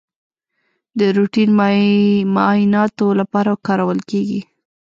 [0.99, 1.49] د روټین
[2.35, 4.41] معایناتو لپاره کارول کیږي.